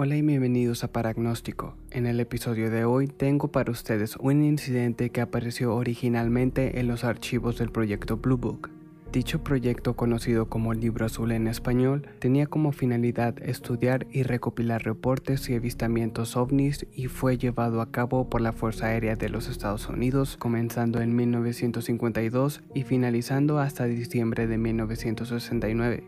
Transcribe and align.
Hola 0.00 0.14
y 0.14 0.22
bienvenidos 0.22 0.84
a 0.84 0.92
Paragnóstico. 0.92 1.74
En 1.90 2.06
el 2.06 2.20
episodio 2.20 2.70
de 2.70 2.84
hoy 2.84 3.08
tengo 3.08 3.48
para 3.48 3.72
ustedes 3.72 4.14
un 4.20 4.44
incidente 4.44 5.10
que 5.10 5.20
apareció 5.20 5.74
originalmente 5.74 6.78
en 6.78 6.86
los 6.86 7.02
archivos 7.02 7.58
del 7.58 7.72
proyecto 7.72 8.16
Blue 8.16 8.36
Book. 8.36 8.70
Dicho 9.10 9.42
proyecto, 9.42 9.96
conocido 9.96 10.48
como 10.48 10.72
Libro 10.72 11.04
Azul 11.04 11.32
en 11.32 11.48
español, 11.48 12.06
tenía 12.20 12.46
como 12.46 12.70
finalidad 12.70 13.42
estudiar 13.42 14.06
y 14.12 14.22
recopilar 14.22 14.84
reportes 14.84 15.50
y 15.50 15.56
avistamientos 15.56 16.36
ovnis 16.36 16.86
y 16.94 17.08
fue 17.08 17.36
llevado 17.36 17.80
a 17.80 17.90
cabo 17.90 18.30
por 18.30 18.40
la 18.40 18.52
Fuerza 18.52 18.86
Aérea 18.86 19.16
de 19.16 19.30
los 19.30 19.48
Estados 19.48 19.88
Unidos, 19.88 20.36
comenzando 20.36 21.00
en 21.00 21.16
1952 21.16 22.62
y 22.72 22.84
finalizando 22.84 23.58
hasta 23.58 23.86
diciembre 23.86 24.46
de 24.46 24.58
1969. 24.58 26.04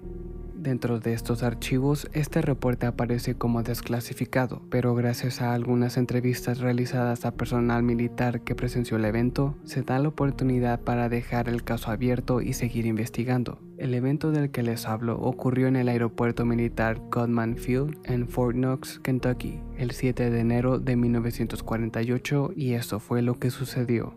Dentro 0.61 1.01
de 1.01 1.15
estos 1.15 1.43
archivos, 1.43 2.07
este 2.13 2.43
reporte 2.43 2.85
aparece 2.85 3.35
como 3.35 3.63
desclasificado, 3.63 4.61
pero 4.69 4.95
gracias 4.95 5.41
a 5.41 5.55
algunas 5.55 5.97
entrevistas 5.97 6.59
realizadas 6.59 7.25
a 7.25 7.31
personal 7.31 7.83
militar 7.83 8.43
que 8.43 8.55
presenció 8.55 8.99
el 8.99 9.07
evento, 9.07 9.57
se 9.65 9.81
da 9.81 9.99
la 9.99 10.09
oportunidad 10.09 10.79
para 10.81 11.09
dejar 11.09 11.49
el 11.49 11.65
caso 11.65 11.91
abierto 11.91 12.43
y 12.43 12.53
seguir 12.53 12.85
investigando. 12.85 13.59
El 13.79 13.95
evento 13.95 14.33
del 14.33 14.51
que 14.51 14.63
les 14.63 14.85
hablo 14.85 15.19
ocurrió 15.19 15.67
en 15.67 15.77
el 15.77 15.89
aeropuerto 15.89 16.45
militar 16.45 17.01
Godman 17.11 17.57
Field 17.57 17.97
en 18.05 18.29
Fort 18.29 18.55
Knox, 18.55 18.99
Kentucky, 18.99 19.61
el 19.79 19.93
7 19.93 20.29
de 20.29 20.41
enero 20.41 20.79
de 20.79 20.95
1948 20.95 22.51
y 22.55 22.75
eso 22.75 23.01
fue 23.01 23.23
lo 23.23 23.39
que 23.39 23.51
sucedió. 23.51 24.13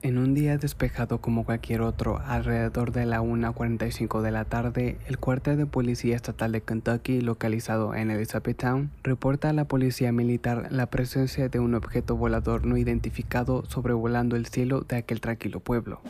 En 0.00 0.16
un 0.16 0.32
día 0.32 0.56
despejado 0.58 1.20
como 1.20 1.44
cualquier 1.44 1.80
otro, 1.80 2.22
alrededor 2.24 2.92
de 2.92 3.04
la 3.04 3.20
1.45 3.20 4.22
de 4.22 4.30
la 4.30 4.44
tarde, 4.44 4.96
el 5.08 5.18
cuartel 5.18 5.56
de 5.56 5.66
policía 5.66 6.14
estatal 6.14 6.52
de 6.52 6.60
Kentucky, 6.60 7.20
localizado 7.20 7.96
en 7.96 8.12
Elizabethtown, 8.12 8.92
reporta 9.02 9.50
a 9.50 9.52
la 9.52 9.64
policía 9.64 10.12
militar 10.12 10.68
la 10.70 10.86
presencia 10.86 11.48
de 11.48 11.58
un 11.58 11.74
objeto 11.74 12.14
volador 12.14 12.64
no 12.64 12.76
identificado 12.76 13.64
sobrevolando 13.66 14.36
el 14.36 14.46
cielo 14.46 14.82
de 14.82 14.98
aquel 14.98 15.20
tranquilo 15.20 15.58
pueblo. 15.58 16.00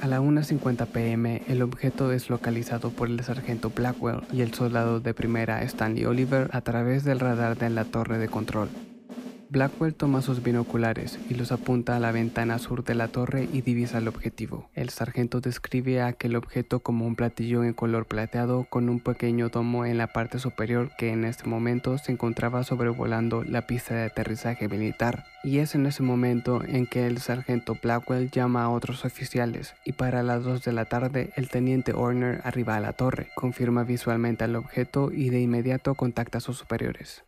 A 0.00 0.08
la 0.08 0.20
1.50 0.20 0.86
pm, 0.88 1.42
el 1.46 1.62
objeto 1.62 2.10
es 2.10 2.30
localizado 2.30 2.90
por 2.90 3.08
el 3.08 3.22
sargento 3.22 3.70
Blackwell 3.70 4.22
y 4.32 4.40
el 4.40 4.52
soldado 4.52 4.98
de 4.98 5.14
primera 5.14 5.62
Stanley 5.62 6.06
Oliver 6.06 6.50
a 6.52 6.60
través 6.62 7.04
del 7.04 7.20
radar 7.20 7.56
de 7.56 7.70
la 7.70 7.84
torre 7.84 8.18
de 8.18 8.28
control. 8.28 8.68
Blackwell 9.50 9.94
toma 9.94 10.20
sus 10.20 10.42
binoculares 10.42 11.18
y 11.30 11.34
los 11.34 11.52
apunta 11.52 11.96
a 11.96 12.00
la 12.00 12.12
ventana 12.12 12.58
sur 12.58 12.84
de 12.84 12.94
la 12.94 13.08
torre 13.08 13.48
y 13.50 13.62
divisa 13.62 13.96
el 13.96 14.06
objetivo. 14.06 14.68
El 14.74 14.90
sargento 14.90 15.40
describe 15.40 16.02
aquel 16.02 16.36
objeto 16.36 16.80
como 16.80 17.06
un 17.06 17.16
platillo 17.16 17.64
en 17.64 17.72
color 17.72 18.04
plateado 18.04 18.66
con 18.68 18.90
un 18.90 19.00
pequeño 19.00 19.48
domo 19.48 19.86
en 19.86 19.96
la 19.96 20.08
parte 20.12 20.38
superior 20.38 20.90
que 20.98 21.12
en 21.12 21.24
este 21.24 21.48
momento 21.48 21.96
se 21.96 22.12
encontraba 22.12 22.62
sobrevolando 22.62 23.42
la 23.42 23.66
pista 23.66 23.94
de 23.94 24.02
aterrizaje 24.02 24.68
militar. 24.68 25.24
Y 25.42 25.60
es 25.60 25.74
en 25.74 25.86
ese 25.86 26.02
momento 26.02 26.62
en 26.62 26.86
que 26.86 27.06
el 27.06 27.16
sargento 27.18 27.74
Blackwell 27.82 28.30
llama 28.30 28.64
a 28.64 28.68
otros 28.68 29.06
oficiales 29.06 29.74
y 29.86 29.92
para 29.92 30.22
las 30.22 30.44
2 30.44 30.62
de 30.62 30.72
la 30.72 30.84
tarde 30.84 31.30
el 31.36 31.48
teniente 31.48 31.94
Horner 31.94 32.42
arriba 32.44 32.76
a 32.76 32.80
la 32.80 32.92
torre, 32.92 33.30
confirma 33.34 33.84
visualmente 33.84 34.44
al 34.44 34.56
objeto 34.56 35.10
y 35.10 35.30
de 35.30 35.40
inmediato 35.40 35.94
contacta 35.94 36.36
a 36.36 36.42
sus 36.42 36.58
superiores. 36.58 37.24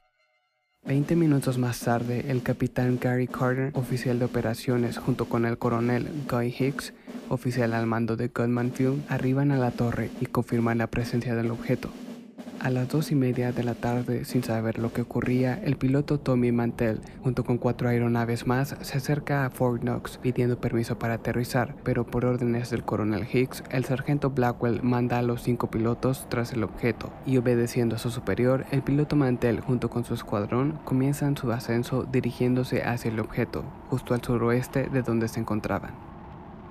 Veinte 0.83 1.15
minutos 1.15 1.59
más 1.59 1.79
tarde, 1.81 2.25
el 2.31 2.43
capitán 2.43 2.99
Gary 2.99 3.29
Carter, 3.29 3.71
oficial 3.75 4.19
de 4.19 4.25
operaciones, 4.25 4.97
junto 4.97 5.27
con 5.27 5.45
el 5.45 5.59
coronel 5.59 6.09
Guy 6.27 6.55
Hicks, 6.59 6.95
oficial 7.29 7.75
al 7.75 7.87
mando 7.87 8.17
de 8.17 8.29
Goodman 8.29 8.73
Field, 8.73 9.05
arriban 9.11 9.53
a 9.53 9.59
la 9.59 9.73
torre 9.73 10.11
y 10.23 10.27
confirman 10.27 10.79
la 10.79 10.87
presencia 10.87 11.37
del 11.37 11.51
objeto. 11.51 11.91
A 12.61 12.69
las 12.69 12.91
dos 12.91 13.11
y 13.11 13.15
media 13.15 13.53
de 13.53 13.65
la 13.65 13.73
tarde, 13.73 14.27
sin 14.27 14.45
saber 14.45 14.79
lo 14.79 14.93
que 14.93 15.01
ocurría, 15.01 15.59
el 15.65 15.77
piloto 15.77 16.21
Tommy 16.21 16.53
Mantell, 16.53 17.01
junto 17.23 17.43
con 17.43 17.57
cuatro 17.57 17.89
aeronaves 17.89 18.47
más, 18.47 18.77
se 18.83 18.99
acerca 18.99 19.47
a 19.47 19.51
Fort 19.51 19.81
Knox 19.81 20.19
pidiendo 20.19 20.61
permiso 20.61 20.99
para 20.99 21.15
aterrizar, 21.15 21.75
pero 21.85 22.05
por 22.05 22.27
órdenes 22.27 22.69
del 22.69 22.85
coronel 22.85 23.27
Hicks, 23.33 23.65
el 23.71 23.87
sargento 23.87 24.29
Blackwell 24.29 24.83
manda 24.83 25.19
a 25.19 25.23
los 25.23 25.43
cinco 25.43 25.71
pilotos 25.71 26.27
tras 26.29 26.53
el 26.53 26.63
objeto, 26.63 27.11
y 27.25 27.39
obedeciendo 27.39 27.97
a 27.97 27.99
su 27.99 28.11
superior, 28.11 28.67
el 28.73 28.83
piloto 28.83 29.17
Mantell 29.17 29.61
junto 29.61 29.89
con 29.89 30.05
su 30.05 30.13
escuadrón 30.13 30.79
comienzan 30.85 31.39
su 31.39 31.51
ascenso 31.53 32.03
dirigiéndose 32.13 32.83
hacia 32.83 33.11
el 33.11 33.21
objeto, 33.21 33.65
justo 33.89 34.13
al 34.13 34.23
suroeste 34.23 34.91
de 34.91 35.01
donde 35.01 35.29
se 35.29 35.41
encontraban. 35.41 36.11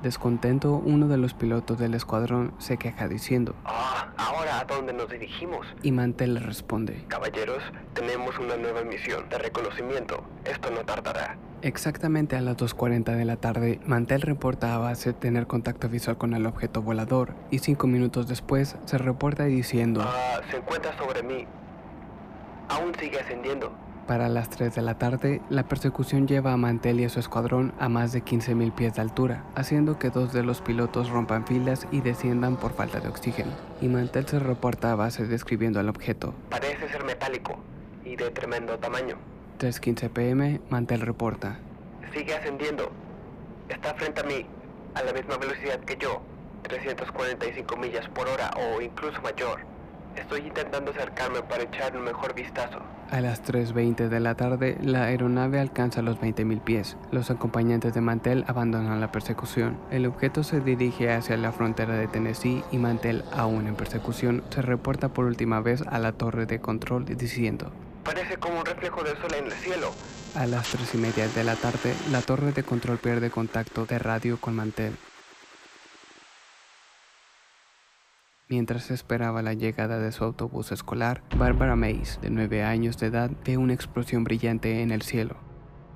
Descontento, 0.03 0.75
uno 0.75 1.09
de 1.09 1.17
los 1.17 1.33
pilotos 1.33 1.77
del 1.77 1.93
escuadrón 1.93 2.53
se 2.57 2.77
queja 2.77 3.09
diciendo, 3.09 3.53
Ah, 3.65 4.07
¿ahora 4.15 4.48
a 4.59 4.65
dónde 4.65 4.91
nos 4.93 5.09
dirigimos? 5.09 5.65
Y 5.83 5.91
Mantel 5.91 6.33
le 6.33 6.39
responde, 6.41 7.05
Caballeros, 7.07 7.63
tenemos 7.93 8.37
una 8.39 8.57
nueva 8.57 8.83
misión 8.83 9.29
de 9.29 9.37
reconocimiento. 9.37 10.23
Esto 10.43 10.69
no 10.71 10.81
tardará. 10.81 11.37
Exactamente 11.61 12.35
a 12.35 12.41
las 12.41 12.57
2.40 12.57 13.15
de 13.15 13.25
la 13.25 13.37
tarde, 13.37 13.79
Mantel 13.85 14.21
reporta 14.21 14.73
a 14.75 14.77
base 14.77 15.13
tener 15.13 15.47
contacto 15.47 15.87
visual 15.89 16.17
con 16.17 16.33
el 16.33 16.45
objeto 16.45 16.81
volador 16.81 17.33
y 17.51 17.59
cinco 17.59 17.87
minutos 17.87 18.27
después 18.27 18.75
se 18.85 18.97
reporta 18.97 19.45
diciendo, 19.45 20.01
Ah, 20.03 20.41
se 20.49 20.57
encuentra 20.57 20.97
sobre 20.97 21.23
mí. 21.23 21.45
Aún 22.69 22.93
sigue 22.99 23.19
ascendiendo. 23.19 23.71
Para 24.09 24.27
las 24.27 24.49
3 24.49 24.73
de 24.73 24.81
la 24.81 24.97
tarde, 24.97 25.39
la 25.51 25.67
persecución 25.67 26.27
lleva 26.27 26.51
a 26.51 26.57
Mantel 26.57 26.99
y 26.99 27.03
a 27.03 27.09
su 27.09 27.19
escuadrón 27.19 27.75
a 27.77 27.89
más 27.89 28.11
de 28.11 28.23
15.000 28.23 28.73
pies 28.73 28.95
de 28.95 29.01
altura, 29.03 29.43
haciendo 29.53 29.99
que 29.99 30.09
dos 30.09 30.33
de 30.33 30.41
los 30.41 30.61
pilotos 30.61 31.11
rompan 31.11 31.45
filas 31.45 31.85
y 31.91 32.01
desciendan 32.01 32.57
por 32.57 32.73
falta 32.73 32.99
de 33.01 33.07
oxígeno. 33.07 33.51
Y 33.81 33.87
Mantel 33.87 34.25
se 34.25 34.39
reporta 34.39 34.91
a 34.91 34.95
base 34.95 35.27
describiendo 35.27 35.79
el 35.79 35.89
objeto. 35.89 36.33
Parece 36.49 36.89
ser 36.89 37.03
metálico 37.05 37.59
y 38.03 38.15
de 38.15 38.31
tremendo 38.31 38.79
tamaño. 38.79 39.15
3.15 39.59 40.09
pm, 40.09 40.59
Mantel 40.71 41.01
reporta. 41.01 41.59
Sigue 42.11 42.33
ascendiendo. 42.33 42.91
Está 43.69 43.93
frente 43.93 44.21
a 44.21 44.23
mí, 44.23 44.43
a 44.95 45.03
la 45.03 45.13
misma 45.13 45.37
velocidad 45.37 45.81
que 45.81 45.95
yo, 45.97 46.19
345 46.63 47.77
millas 47.77 48.09
por 48.09 48.27
hora 48.27 48.49
o 48.57 48.81
incluso 48.81 49.21
mayor. 49.21 49.59
Estoy 50.19 50.41
intentando 50.41 50.91
acercarme 50.91 51.41
para 51.43 51.63
echar 51.63 51.95
un 51.95 52.03
mejor 52.03 52.33
vistazo. 52.35 52.81
A 53.09 53.21
las 53.21 53.41
3.20 53.41 54.09
de 54.09 54.19
la 54.19 54.35
tarde, 54.35 54.77
la 54.81 55.05
aeronave 55.05 55.61
alcanza 55.61 56.01
los 56.01 56.19
20.000 56.19 56.61
pies. 56.61 56.97
Los 57.11 57.31
acompañantes 57.31 57.93
de 57.93 58.01
Mantel 58.01 58.43
abandonan 58.47 58.99
la 58.99 59.13
persecución. 59.13 59.77
El 59.91 60.05
objeto 60.05 60.43
se 60.43 60.59
dirige 60.59 61.11
hacia 61.11 61.37
la 61.37 61.53
frontera 61.53 61.95
de 61.95 62.07
Tennessee 62.07 62.63
y 62.69 62.77
Mantel, 62.77 63.23
aún 63.31 63.65
en 63.67 63.75
persecución, 63.75 64.43
se 64.49 64.61
reporta 64.61 65.09
por 65.09 65.23
última 65.23 65.61
vez 65.61 65.83
a 65.87 65.99
la 65.99 66.11
torre 66.11 66.45
de 66.45 66.59
control 66.59 67.05
diciendo 67.05 67.71
Parece 68.03 68.37
como 68.37 68.59
un 68.59 68.65
reflejo 68.65 69.01
del 69.03 69.17
sol 69.17 69.33
en 69.37 69.45
el 69.45 69.53
cielo. 69.53 69.91
A 70.35 70.45
las 70.45 70.67
3 70.67 70.95
y 70.95 70.97
media 70.97 71.27
de 71.29 71.43
la 71.45 71.55
tarde, 71.55 71.93
la 72.11 72.21
torre 72.21 72.51
de 72.51 72.63
control 72.63 72.97
pierde 72.97 73.29
contacto 73.29 73.85
de 73.85 73.97
radio 73.99 74.39
con 74.39 74.55
Mantel. 74.55 74.95
Mientras 78.51 78.89
esperaba 78.89 79.43
la 79.43 79.53
llegada 79.53 79.99
de 79.99 80.11
su 80.11 80.23
autobús 80.23 80.71
escolar, 80.71 81.21
Barbara 81.37 81.75
Mays, 81.75 82.17
de 82.23 82.31
9 82.31 82.63
años 82.63 82.97
de 82.97 83.05
edad, 83.05 83.29
ve 83.45 83.57
una 83.57 83.75
explosión 83.75 84.23
brillante 84.23 84.81
en 84.81 84.89
el 84.89 85.03
cielo. 85.03 85.35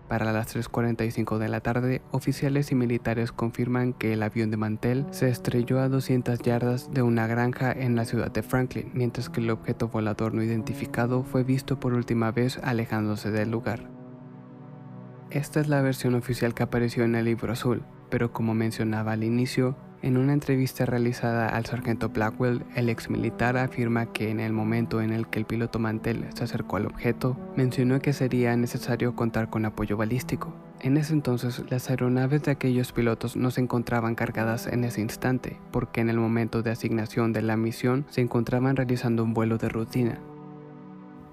Para 0.07 0.31
las 0.31 0.55
3.45 0.55 1.39
de 1.39 1.49
la 1.49 1.61
tarde, 1.61 2.03
oficiales 2.11 2.71
y 2.71 2.75
militares 2.75 3.31
confirman 3.31 3.93
que 3.93 4.13
el 4.13 4.21
avión 4.21 4.51
de 4.51 4.57
Mantel 4.57 5.07
se 5.09 5.29
estrelló 5.29 5.79
a 5.79 5.89
200 5.89 6.37
yardas 6.43 6.91
de 6.93 7.01
una 7.01 7.25
granja 7.25 7.71
en 7.71 7.95
la 7.95 8.05
ciudad 8.05 8.29
de 8.29 8.43
Franklin, 8.43 8.91
mientras 8.93 9.31
que 9.31 9.41
el 9.41 9.49
objeto 9.49 9.87
volador 9.87 10.35
no 10.35 10.43
identificado 10.43 11.23
fue 11.23 11.43
visto 11.43 11.79
por 11.79 11.95
última 11.95 12.29
vez 12.29 12.59
alejándose 12.61 13.31
del 13.31 13.49
lugar. 13.49 13.89
Esta 15.31 15.59
es 15.59 15.69
la 15.69 15.81
versión 15.81 16.13
oficial 16.13 16.53
que 16.53 16.61
apareció 16.61 17.03
en 17.03 17.15
el 17.15 17.25
libro 17.25 17.51
azul, 17.51 17.83
pero 18.11 18.31
como 18.31 18.53
mencionaba 18.53 19.13
al 19.13 19.23
inicio, 19.23 19.75
en 20.03 20.17
una 20.17 20.33
entrevista 20.33 20.85
realizada 20.85 21.47
al 21.47 21.65
sargento 21.65 22.09
Blackwell, 22.09 22.65
el 22.75 22.89
ex 22.89 23.09
militar 23.09 23.55
afirma 23.57 24.11
que 24.11 24.29
en 24.29 24.41
el 24.41 24.51
momento 24.51 25.01
en 25.01 25.13
el 25.13 25.27
que 25.27 25.39
el 25.39 25.45
piloto 25.45 25.79
Mantel 25.79 26.25
se 26.35 26.43
acercó 26.43 26.75
al 26.75 26.85
objeto, 26.85 27.37
mencionó 27.55 27.99
que 27.99 28.11
sería 28.11 28.55
necesario 28.57 29.15
contar 29.15 29.49
con 29.49 29.65
apoyo 29.65 29.95
balístico. 29.95 30.53
En 30.81 30.97
ese 30.97 31.13
entonces, 31.13 31.63
las 31.69 31.89
aeronaves 31.89 32.43
de 32.43 32.51
aquellos 32.51 32.91
pilotos 32.91 33.37
no 33.37 33.49
se 33.49 33.61
encontraban 33.61 34.15
cargadas 34.15 34.67
en 34.67 34.83
ese 34.83 34.99
instante, 34.99 35.57
porque 35.71 36.01
en 36.01 36.09
el 36.09 36.17
momento 36.17 36.61
de 36.61 36.71
asignación 36.71 37.31
de 37.31 37.41
la 37.41 37.55
misión 37.55 38.05
se 38.09 38.19
encontraban 38.19 38.75
realizando 38.75 39.23
un 39.23 39.33
vuelo 39.33 39.57
de 39.57 39.69
rutina, 39.69 40.19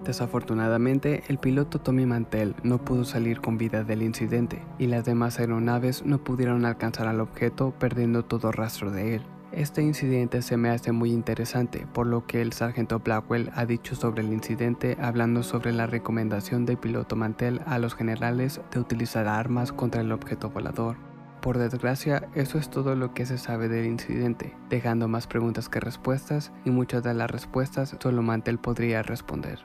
Desafortunadamente, 0.05 1.25
el 1.29 1.39
piloto 1.39 1.79
Tommy 1.79 2.07
Mantel 2.07 2.55
no 2.63 2.79
pudo 2.85 3.05
salir 3.05 3.41
con 3.41 3.59
vida 3.59 3.85
del 3.85 4.03
incidente 4.03 4.63
y 4.79 4.87
las 4.87 5.05
demás 5.05 5.39
aeronaves 5.39 6.05
no 6.07 6.25
pudieron 6.25 6.65
alcanzar 6.65 7.07
al 7.07 7.21
objeto 7.21 7.75
perdiendo 7.79 8.25
todo 8.25 8.51
rastro 8.51 8.91
de 8.91 9.17
él. 9.17 9.23
Este 9.53 9.83
incidente 9.83 10.43
se 10.43 10.57
me 10.57 10.71
hace 10.71 10.93
muy 10.93 11.11
interesante, 11.11 11.87
por 11.93 12.07
lo 12.07 12.25
que 12.25 12.41
el 12.41 12.53
sargento 12.53 13.01
Blackwell 13.01 13.51
ha 13.55 13.67
dicho 13.67 13.97
sobre 13.97 14.23
el 14.23 14.33
incidente 14.33 14.97
hablando 15.01 15.43
sobre 15.43 15.73
la 15.73 15.89
recomendación 15.89 16.67
del 16.67 16.79
piloto 16.79 17.17
Mantel 17.17 17.61
a 17.67 17.79
los 17.79 17.95
generales 17.95 18.61
de 18.71 18.79
utilizar 18.79 19.27
armas 19.27 19.73
contra 19.73 20.03
el 20.03 20.13
objeto 20.13 20.51
volador. 20.51 20.97
Por 21.43 21.59
desgracia, 21.59 22.29
eso 22.35 22.59
es 22.59 22.71
todo 22.71 22.95
lo 22.95 23.13
que 23.13 23.27
se 23.27 23.39
sabe 23.39 23.69
del 23.69 23.87
incidente, 23.87 24.55
dejando 24.69 25.09
más 25.09 25.27
preguntas 25.27 25.69
que 25.69 25.81
respuestas 25.81 26.53
y 26.65 26.71
muchas 26.71 27.03
de 27.03 27.15
las 27.15 27.31
respuestas 27.31 27.97
solo 27.99 28.23
Mantel 28.23 28.59
podría 28.59 29.03
responder. 29.03 29.59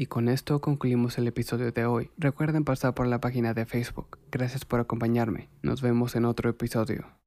Y 0.00 0.06
con 0.06 0.30
esto 0.30 0.62
concluimos 0.62 1.18
el 1.18 1.28
episodio 1.28 1.72
de 1.72 1.84
hoy. 1.84 2.10
Recuerden 2.16 2.64
pasar 2.64 2.94
por 2.94 3.06
la 3.06 3.20
página 3.20 3.52
de 3.52 3.66
Facebook. 3.66 4.18
Gracias 4.32 4.64
por 4.64 4.80
acompañarme. 4.80 5.50
Nos 5.60 5.82
vemos 5.82 6.16
en 6.16 6.24
otro 6.24 6.48
episodio. 6.48 7.19